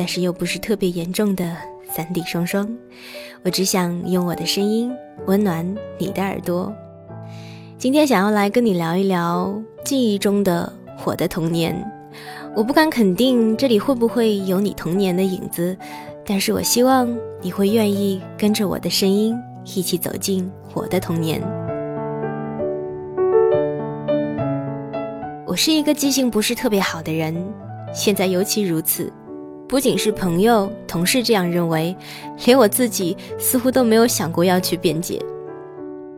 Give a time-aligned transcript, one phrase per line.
[0.00, 1.54] 但是又不是特别严重的
[1.92, 2.66] 三 D 双双。
[3.44, 4.90] 我只想用我的声音
[5.26, 6.72] 温暖你的耳朵。
[7.76, 10.72] 今天想要来跟你聊一聊记忆中的
[11.04, 11.76] 我的童年。
[12.56, 15.76] 我不敢肯定这里会不会有你童年的影子，
[16.24, 19.36] 但是我希望你会愿意跟着我的声音
[19.76, 21.42] 一起走进我的童年。
[25.46, 27.36] 我是一个记性不是特别好的人，
[27.92, 29.12] 现在尤其如此。
[29.70, 31.96] 不仅是朋友、同事这样认为，
[32.44, 35.22] 连我自己似乎都没有想过要去辩解。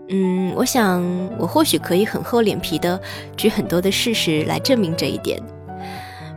[0.09, 1.05] 嗯，我想
[1.39, 2.99] 我或许可以很厚脸皮的
[3.37, 5.39] 举很多的事实来证明这一点。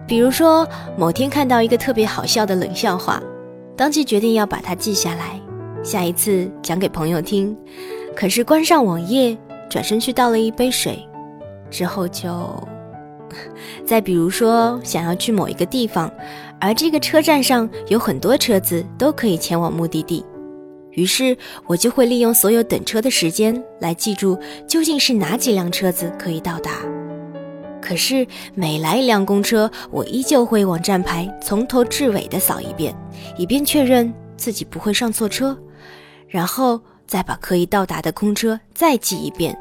[0.06, 3.24] 比如说，某天看到一个特别好笑的冷笑话，
[3.78, 5.40] 当即决定要把它记下来，
[5.82, 7.56] 下一次讲给朋友听。
[8.14, 9.38] 可是关上网页，
[9.70, 11.08] 转身去倒了一杯水，
[11.72, 12.30] 之后就……
[13.86, 16.12] 再比如说，想要去某一个地方，
[16.60, 20.26] 而这个车站上有很多车子都可以前往目的地。
[20.92, 26.72] 于是我就会利用所有等车的时间来记住究竟是哪几辆车子可以到达。
[27.82, 32.96] 可是每来一辆公车，我依旧会往站牌从头至尾的扫一遍，
[33.38, 35.56] 以便确认自己不会上错车，
[36.28, 39.56] 然后再把可以到达的公车再记一遍。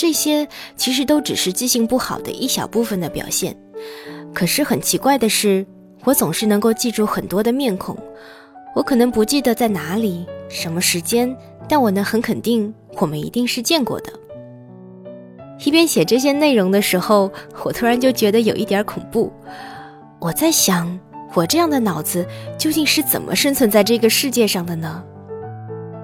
[0.00, 3.54] 这些其实都只是记性不好的一小部分的表现。
[4.32, 5.66] 可是很奇怪的是，
[6.04, 7.94] 我总是能够记住很多的面孔。
[8.74, 11.36] 我可能不记得在哪里、什么时间，
[11.68, 14.10] 但我能很肯定，我们一定是见过的。
[15.66, 17.30] 一边写这些内容的时候，
[17.62, 19.30] 我突然就觉得有一点恐怖。
[20.18, 20.98] 我在想，
[21.34, 25.04] 我这样的脑子究竟是怎么生存在这个世界上的呢？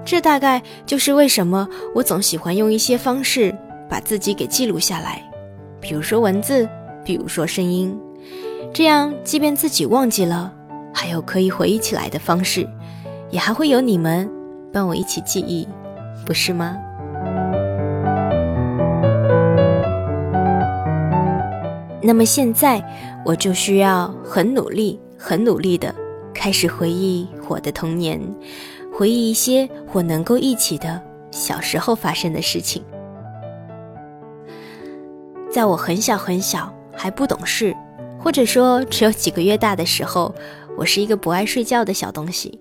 [0.05, 3.57] 这大概就是为什么我总喜欢用一些方式
[3.89, 5.23] 把自己给记录下来，
[5.81, 6.69] 比如说文字，
[7.05, 7.99] 比如说声音，
[8.73, 10.53] 这样即便自己忘记了。
[10.93, 12.67] 还有可以回忆起来的方式，
[13.31, 14.27] 也还会有你们
[14.73, 15.69] 帮我一起记忆，
[16.25, 16.75] 不是吗？
[22.03, 22.83] 那么现在
[23.27, 25.95] 我就需要很努力、很努力的
[26.33, 28.19] 开始回忆我的童年，
[28.91, 30.99] 回忆一些我能够忆起的
[31.31, 32.83] 小时候发生的事情。
[35.57, 37.75] 在我很小很小还不懂事，
[38.21, 40.35] 或者说只有几个月大的时候。
[40.77, 42.61] 我是一个不爱睡觉的小东西，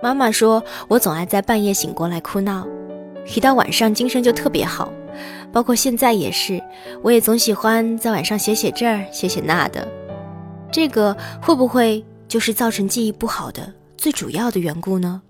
[0.00, 2.64] 妈妈说我总爱在半夜醒过来哭闹，
[3.34, 4.92] 一到晚上精神就特别好，
[5.52, 6.62] 包括现在也是，
[7.02, 9.84] 我也总喜欢在晚上写写这儿写写那的，
[10.70, 15.22] 这个会不会就是造成记忆不好的最主要的缘故呢？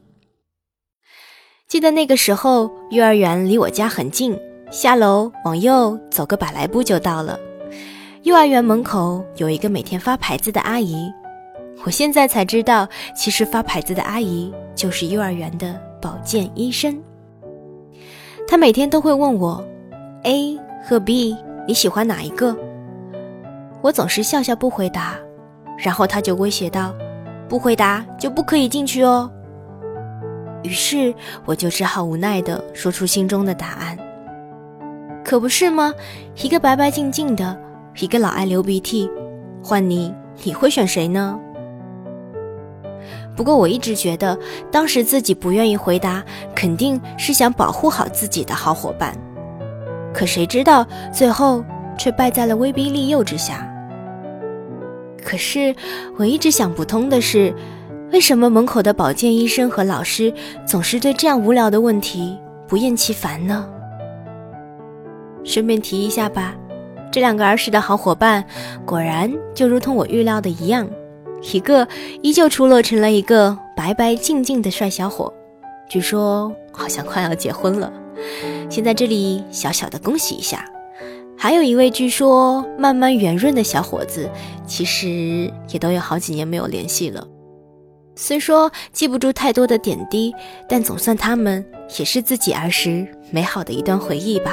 [1.66, 4.38] 记得那个时候，幼儿园离我家很近，
[4.70, 7.38] 下楼往右走个百来步就到了，
[8.22, 11.10] 幼儿园门口有一个每天发牌子的阿姨。
[11.84, 12.86] 我现在才知道，
[13.16, 17.00] 其实发牌子的阿姨就是幼儿园的保健医生。
[18.46, 19.64] 她每天都会问我
[20.24, 21.36] ：“A 和 B，
[21.66, 22.54] 你喜欢哪一个？”
[23.80, 25.16] 我总是笑笑不回答，
[25.78, 26.94] 然后她就威胁道
[27.48, 29.30] ：“不回答就不可以进去哦。”
[30.64, 31.14] 于是
[31.44, 33.96] 我就只好无奈地说出心中的答案。
[35.28, 35.92] 可不是吗？
[36.42, 37.54] 一个白白净净的，
[37.98, 39.10] 一个老爱流鼻涕，
[39.62, 40.10] 换你，
[40.42, 41.38] 你会选谁呢？
[43.36, 44.38] 不过我一直觉得，
[44.72, 49.14] 当时自己不愿意回答，肯定是想保护好自己的好伙伴。
[50.14, 51.62] 可谁知道最后
[51.98, 53.70] 却败在了威逼利诱之下。
[55.22, 55.76] 可是
[56.16, 57.54] 我一直想不通的是，
[58.12, 60.32] 为什么门口的保健医生和老师
[60.66, 63.68] 总是对这样无聊的问题不厌其烦呢？
[65.48, 66.54] 顺便提一下吧，
[67.10, 68.44] 这两个儿时的好伙伴，
[68.84, 70.86] 果然就如同我预料的一样。
[71.54, 71.88] 一个
[72.20, 75.32] 依旧出落成了一个白白净净的帅小伙，
[75.88, 77.90] 据说好像快要结婚了，
[78.68, 80.62] 先在这里小小的恭喜一下。
[81.34, 84.28] 还有一位据说慢慢圆润的小伙子，
[84.66, 87.26] 其实也都有好几年没有联系了。
[88.16, 90.34] 虽说记不住太多的点滴，
[90.68, 91.64] 但总算他们
[91.98, 94.52] 也是自己儿时美好的一段回忆吧。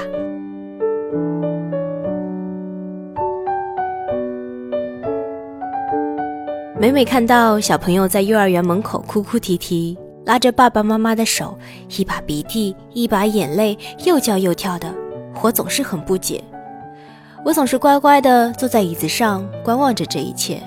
[6.77, 11.57] 每每看到小朋友在幼儿园门口哭哭啼啼，拉着爸爸妈妈的手，
[11.97, 14.93] 一把鼻涕一把眼泪，又叫又跳的，
[15.41, 16.43] 我总是很不解。
[17.45, 20.61] 我总是乖乖地坐在椅子上观望着这一切。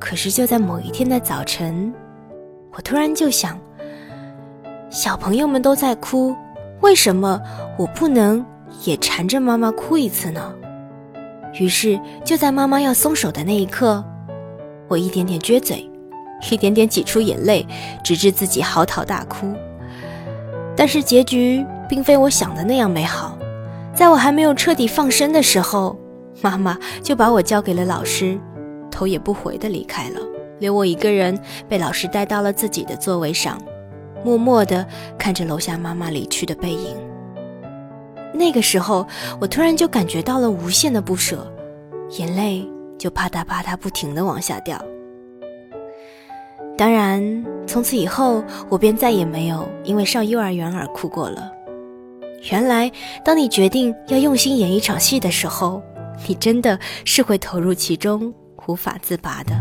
[0.00, 1.92] 可是就在某一天的早晨，
[2.72, 3.58] 我突然就想：
[4.88, 6.34] 小朋友们都在哭，
[6.80, 7.38] 为什么
[7.76, 8.42] 我不能
[8.84, 10.50] 也缠着妈妈哭一次呢？
[11.60, 14.02] 于是就在妈妈要松手的那一刻。
[14.88, 15.88] 我一点点撅嘴，
[16.50, 17.66] 一点点挤出眼泪，
[18.02, 19.52] 直至自己嚎啕大哭。
[20.76, 23.36] 但是结局并非我想的那样美好。
[23.94, 25.98] 在我还没有彻底放声的时候，
[26.40, 28.38] 妈妈就把我交给了老师，
[28.90, 30.20] 头也不回地离开了，
[30.60, 31.36] 留我一个人
[31.68, 33.60] 被老师带到了自己的座位上，
[34.24, 34.86] 默默地
[35.18, 36.96] 看着楼下妈妈离去的背影。
[38.32, 39.04] 那个时候，
[39.40, 41.52] 我突然就感觉到了无限的不舍，
[42.18, 42.64] 眼泪。
[42.98, 44.82] 就啪嗒啪嗒不停的往下掉。
[46.76, 51.50] 当然，从此以后，我便再也没有因为上幼儿园而哭过了。
[52.50, 52.90] 原来，
[53.24, 55.82] 当你决定要用心演一场戏的时候，
[56.28, 58.32] 你真的是会投入其中，
[58.66, 59.56] 无法自拔的。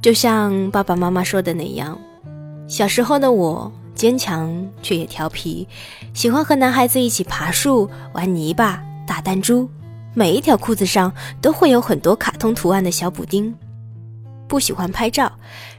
[0.00, 1.98] 就像爸爸妈妈说的那样，
[2.68, 5.66] 小时候的我坚强却也调皮，
[6.14, 8.80] 喜欢和男孩子一起爬树、玩泥巴。
[9.06, 9.70] 打弹珠，
[10.12, 13.54] 每一条裤子上都会有很多卡通图案的小补丁。
[14.48, 15.32] 不喜欢拍照，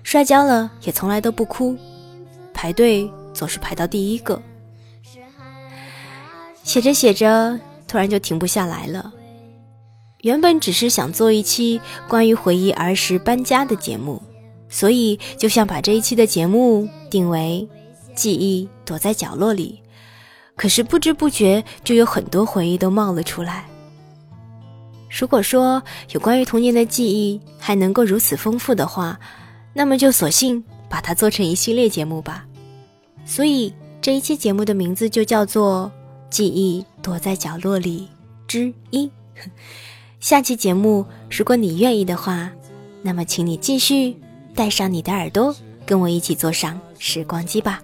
[0.03, 1.75] 摔跤了也从来都不哭，
[2.53, 4.41] 排队总是排到第一个。
[6.63, 9.13] 写着写着，突然就停不下来了。
[10.21, 11.79] 原本只是想做一期
[12.09, 14.21] 关于回忆儿时搬家的节目，
[14.67, 17.65] 所以就想把这一期的节目定为
[18.15, 19.81] 《记忆躲在角落里》。
[20.57, 23.65] 可是不知不觉就有很多回忆都冒了出来。
[25.09, 25.81] 如果说
[26.11, 29.17] 有关于童年的记忆还能够如此丰富的话，
[29.73, 32.45] 那么就索性把它做成一系列节目吧。
[33.23, 35.89] 所以这一期节目的名字就叫做
[36.33, 38.07] 《记忆躲在角落里
[38.47, 39.05] 之一》。
[40.19, 42.49] 下期节目，如果你愿意的话，
[43.03, 44.17] 那么请你继续
[44.55, 45.55] 带上你的耳朵，
[45.85, 47.81] 跟我一起坐上时光机吧。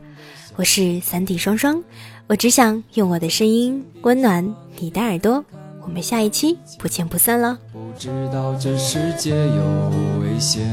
[0.56, 1.82] 我是三 D 双双。
[2.28, 4.44] 我只想用我的声音温暖
[4.80, 5.44] 你的耳朵，
[5.82, 7.58] 我们下一期不见不散了。
[7.72, 9.92] 不知道这世界有
[10.22, 10.66] 危险，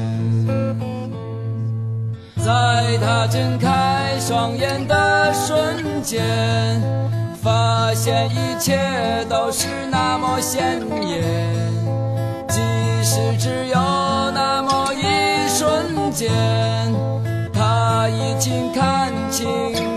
[2.36, 6.22] 在他睁开双眼的瞬间，
[7.42, 8.78] 发现一切
[9.28, 11.22] 都是那么鲜艳，
[12.48, 12.60] 即
[13.02, 13.74] 使只有
[14.30, 16.30] 那么一瞬间，
[17.52, 19.89] 他已经看清。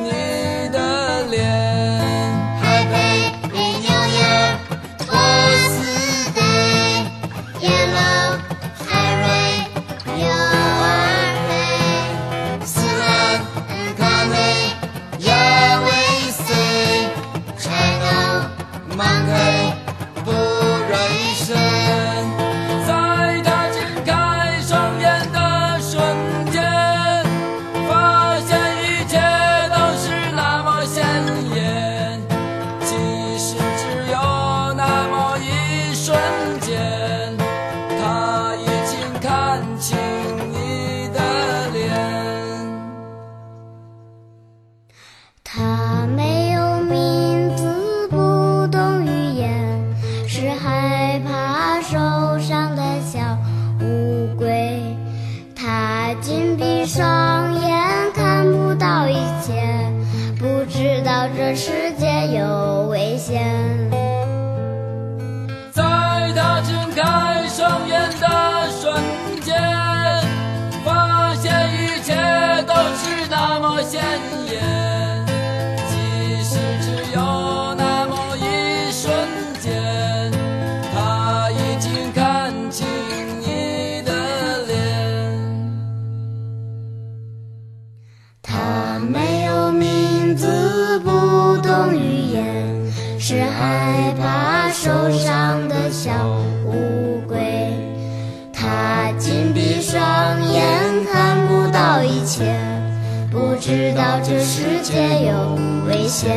[103.29, 106.31] 不知道这世界有危险，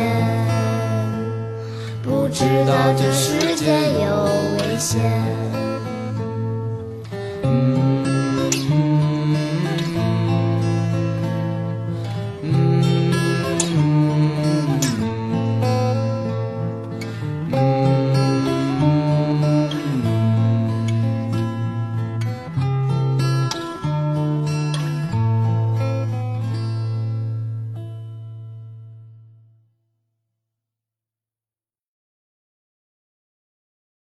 [2.03, 3.71] 不知道这世界
[4.03, 4.25] 有
[4.59, 4.99] 危险。